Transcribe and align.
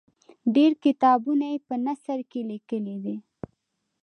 ډېر 0.55 0.71
کتابونه 0.83 1.45
یې 1.51 1.59
په 1.67 1.75
نثر 1.85 2.19
کې 2.31 2.39
لیکلي 2.51 2.95
دي. 3.03 3.15